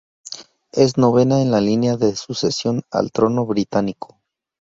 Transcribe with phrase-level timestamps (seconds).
[0.71, 4.19] Es novena en la línea de sucesión al trono británico.